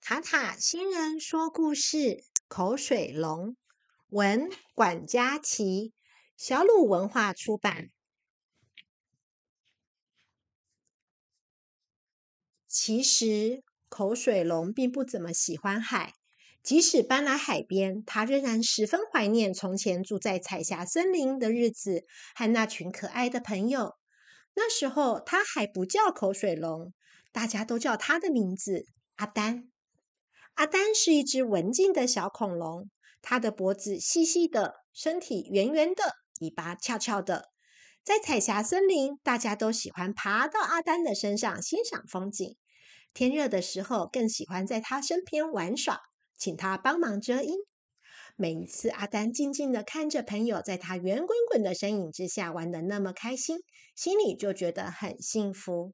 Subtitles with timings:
[0.00, 3.56] 塔塔新人说故事：口水龙。
[4.08, 5.92] 文管家琪，
[6.36, 7.90] 小鲁文化出版。
[12.66, 16.14] 其实，口水龙并不怎么喜欢海。
[16.62, 22.04] 即使搬来海边，他仍然十分怀念从前住在彩霞森林的日子
[22.34, 23.96] 和那群可爱的朋友。
[24.54, 26.94] 那时候，他还不叫口水龙，
[27.30, 28.86] 大家都叫他的名字
[29.16, 29.70] 阿丹。
[30.58, 32.90] 阿丹是一只文静的小恐龙，
[33.22, 36.02] 它的脖子细细的，身体圆圆的，
[36.40, 37.50] 尾巴翘翘的。
[38.02, 42.56] 在彩霞森林，大家都喜欢爬到阿丹的身上欣赏风景。
[43.14, 46.00] 天热的时候，更喜欢在他身边玩耍，
[46.36, 47.54] 请他帮忙遮阴。
[48.34, 53.58] 每一次，阿丹静静的看着朋友在他圆滚滚的身影之下玩的那么开心，
[53.94, 55.92] 心里就觉得很幸福。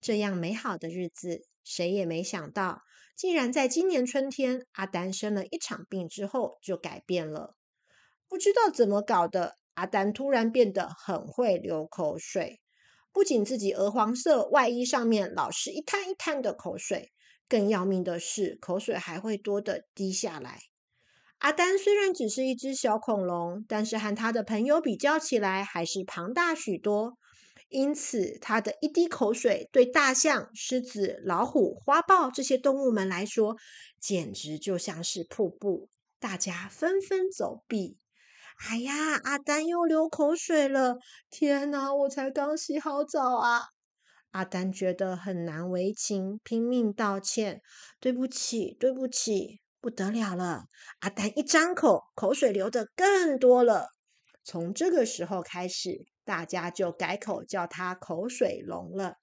[0.00, 2.82] 这样美好的日子，谁也没想到。
[3.16, 7.54] 竟然在今年春天，阿丹生了一场病之后就改变了。
[8.28, 12.60] 不知道怎么搞的，阿丹突然变得很会流口水。
[13.12, 17.12] 不仅自己鹅黄色外衣上面老是一滩一滩的口水，
[17.48, 20.60] 更要命的是，口水还会多的滴下来。
[21.38, 27.18] 阿丹虽然只是一只小恐龙，但是和他的朋友比较起来，还是庞大许多。
[27.70, 33.56] 因此，他的一滴口水对大象、狮子、老虎、花豹这些动物们来说，
[34.00, 37.96] 简直就像是瀑布，大家纷纷走避。
[38.68, 40.98] 哎呀，阿丹又流口水了！
[41.30, 43.68] 天哪，我才刚洗好澡啊！
[44.32, 47.62] 阿丹觉得很难为情，拼命道歉
[47.98, 50.64] ：“对不起，对不起，不得了了！”
[51.00, 53.88] 阿丹一张口，口水流得更多了。
[54.42, 59.16] 从这个时候开始，大家就改口叫他口水龙了。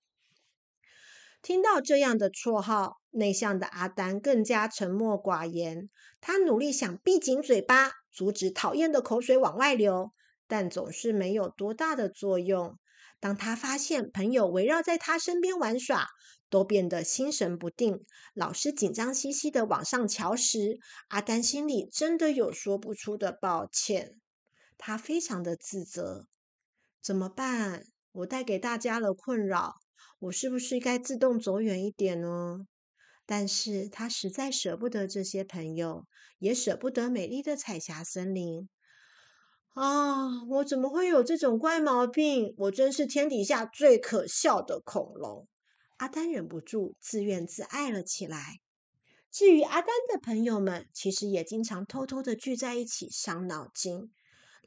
[1.41, 5.89] 听到这样的绰号，内向的阿丹更加沉默寡言。
[6.19, 10.11] 他努力想闭紧嘴巴，阻止讨厌的口水往外流，
[10.47, 12.77] 但总是没有多大的作用。
[13.19, 16.07] 当他发现朋友围绕在他身边玩耍，
[16.49, 18.03] 都变得心神不定，
[18.33, 20.79] 老是紧张兮兮的往上瞧时，
[21.09, 24.19] 阿丹心里真的有说不出的抱歉。
[24.77, 26.27] 他非常的自责，
[27.01, 27.85] 怎么办？
[28.11, 29.75] 我带给大家了困扰，
[30.19, 32.67] 我是不是该自动走远一点呢？
[33.25, 36.05] 但是他实在舍不得这些朋友，
[36.39, 38.69] 也舍不得美丽的彩霞森林。
[39.73, 42.53] 啊，我怎么会有这种怪毛病？
[42.57, 45.47] 我真是天底下最可笑的恐龙！
[45.97, 48.59] 阿丹忍不住自怨自艾了起来。
[49.29, 54.11] 至于阿丹的朋友们，其实也经常偷偷的聚在一起伤脑筋。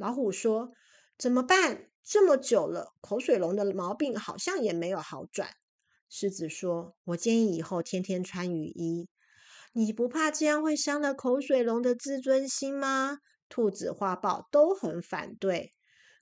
[0.00, 0.72] 老虎说
[1.18, 1.90] ：“怎么办？
[2.02, 5.50] 这么久了，口水龙的毛病好像也没有好转。”
[6.08, 9.10] 狮子说：“我建议以后天天穿雨衣。”
[9.74, 13.18] 你不怕这样会伤了口水龙的自尊心吗？
[13.50, 15.74] 兔子、花豹都很反对。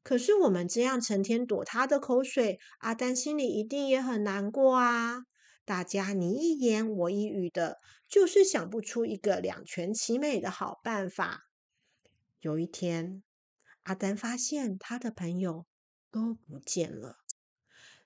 [0.03, 5.19] 可是我们这样成天躲他的口水，阿丹心里一定也很难过啊！
[5.65, 7.77] 大家你一言我一语的，
[8.09, 11.43] 就是想不出一个两全其美的好办法。
[12.41, 13.23] 有一天。
[13.89, 15.65] 阿丹发现他的朋友
[16.11, 17.21] 都不见了，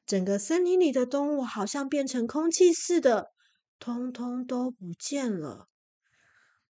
[0.06, 3.32] 整个森林里的动物好像变成空气似的，
[3.80, 5.68] 通通都不见了。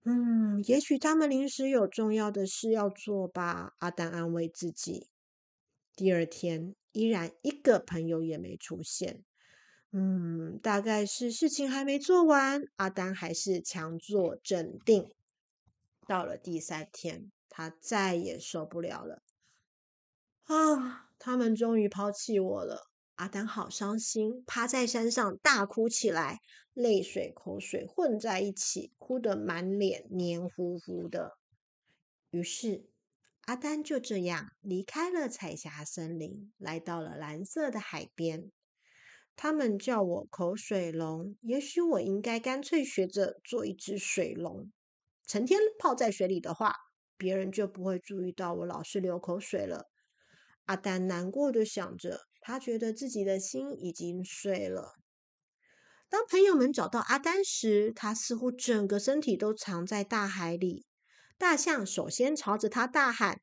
[0.04, 3.74] 嗯，也许他们临时有重要的事要做吧。
[3.80, 5.10] 阿丹安慰自己。
[5.94, 9.26] 第二天，依然一个朋友也没出现。
[9.92, 12.64] 嗯，大概是事情还没做完。
[12.78, 15.12] 阿丹还是强作镇定。
[16.08, 17.30] 到了第三天。
[17.54, 19.22] 他再也受不了了
[20.46, 21.10] 啊！
[21.20, 22.90] 他们终于抛弃我了。
[23.16, 26.40] 阿丹好伤心，趴在山上大哭起来，
[26.74, 31.38] 泪水、口水混在一起，哭得满脸黏糊糊的。
[32.32, 32.90] 于是，
[33.42, 38.50] 阿丹就这样离开了彩霞森林，来到了蓝色的海边。
[39.36, 44.72] 他们叫我口水龙，也许我应该干脆学着做一只水龙，
[45.28, 46.76] 成天泡在水里的话。
[47.22, 49.92] 别人就不会注意到我老是流口水了。
[50.66, 54.94] 阿丹难过的想着，他觉得自己的心已经碎了。
[56.10, 60.88] 当朋友们找到阿丹时，他似乎整个身体都藏在大海里。
[61.38, 63.40] 大象首先朝着他大喊：“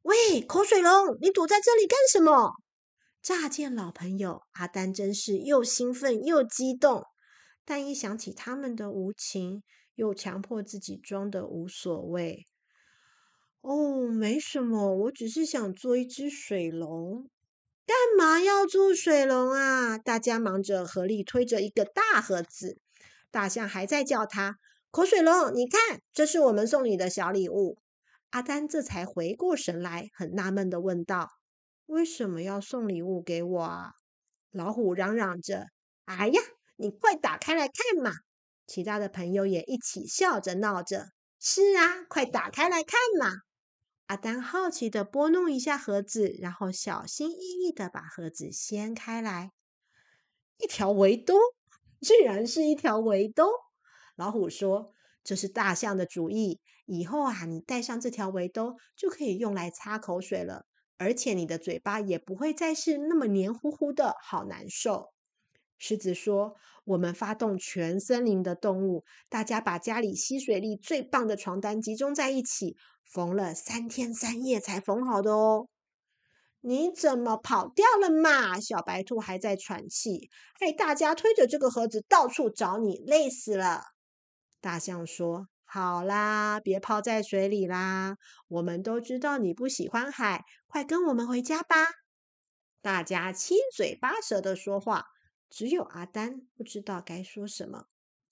[0.00, 2.54] 喂，口水龙，你躲在这里干什么？”
[3.20, 7.04] 乍见老朋友，阿丹真是又兴奋又激动，
[7.66, 9.62] 但一想起他们的无情，
[9.96, 12.46] 又强迫自己装的无所谓。
[13.60, 17.28] 哦，没什么，我只是想做一只水龙。
[17.86, 19.98] 干嘛要做水龙啊？
[19.98, 22.78] 大家忙着合力推着一个大盒子，
[23.30, 24.58] 大象还在叫他
[24.90, 27.78] ：“口水龙，你看，这是我们送你的小礼物。”
[28.30, 31.30] 阿丹这才回过神来，很纳闷地问道
[31.86, 33.92] ：“为什么要送礼物给我啊？”
[34.52, 35.66] 老虎嚷嚷着
[36.04, 36.40] ：“哎呀，
[36.76, 38.12] 你快打开来看嘛！”
[38.68, 41.08] 其他的朋友也一起笑着闹着
[41.40, 43.40] ：“是啊，快打开来看嘛！”
[44.08, 49.52] 阿丹好奇地拨弄一下盒子，然后小心翼翼地把盒子掀开来，
[50.56, 51.34] 一条围兜，
[52.00, 53.50] 居然是一条围兜。
[54.16, 60.64] 老虎说：“这是大象的主意，以后啊，你戴上这条围兜就可以用来擦口水了，
[60.96, 65.12] 而且你的嘴巴也不会再是那么黏糊糊的，好难受。”
[65.78, 72.76] 狮子说：“我们发动全森林的动物，大家把家里吸水力最棒的床单集中在一起。”
[73.10, 75.68] 缝了三天三夜才缝好的哦！
[76.60, 78.60] 你怎么跑掉了嘛？
[78.60, 80.28] 小白兔还在喘气，
[80.60, 83.82] 害大家推着这个盒子到处找你，累死了。
[84.60, 91.76] 大象说：“好啦，别泡在水里啦，我们都知道你不喜欢海，快跟我们回家吧。”
[92.82, 95.06] 大家七嘴八舌的说话，
[95.50, 97.86] 只有阿丹不知道该说什么，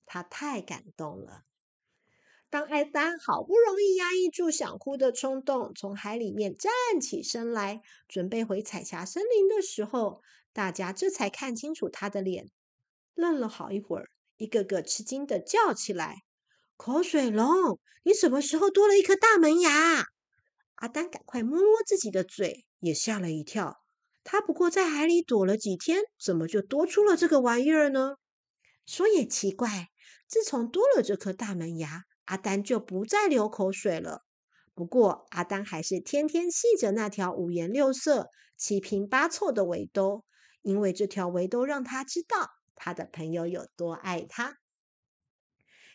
[0.04, 1.44] 他太感动了。
[2.48, 10.22] 当阿丹好不容易压抑住想哭的冲动，从海里面站起身来，准备回彩霞森林的时候，
[10.52, 12.50] 大家这才看清楚他的脸。
[13.14, 16.22] 愣了好一会儿，一个个吃惊的叫起来
[16.76, 20.06] ：“口水龙，你什么时候多了一颗大门牙？”
[20.76, 23.86] 阿丹赶快摸摸自己的嘴，也吓了一跳。
[24.28, 28.17] 他不过在海里躲了几天，怎么就多出了这个玩意儿呢？
[28.84, 29.90] 说也奇怪，
[30.26, 34.23] 自从多了这颗大门牙，阿丹就不再流口水了。
[34.75, 40.25] 不过，阿丹还是天天系着那条五颜六色、七拼八凑的围兜，
[40.62, 44.56] 因为这条围兜让他知道他的朋友有多爱他。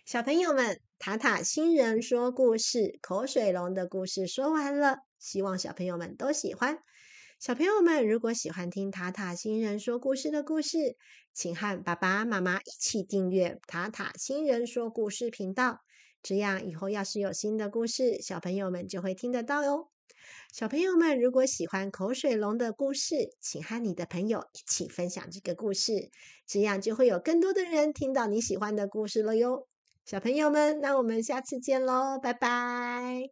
[0.05, 6.79] 小朋友们，塔塔星人说故事，口水龙的故事说完了，希望小朋友们都喜欢。
[7.41, 10.95] 小朋友们，如果喜欢听塔塔星人说故事的故事，
[11.33, 15.79] 请和爸爸妈妈一起订阅塔塔星人说故事频道。
[16.21, 19.89] 这样以后要是有新的故事，小朋友们就会听得到哟。
[20.53, 26.11] 小朋友们，如果喜欢口水龙的故事，请和你的朋友一起分享这个故事，
[26.45, 29.67] 这样就会有更多的人听到你喜欢的故事了哟。
[30.05, 33.31] 小朋友们，那我们下次见喽，拜拜。